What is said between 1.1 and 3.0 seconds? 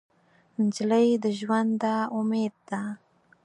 د ژونده امید ده.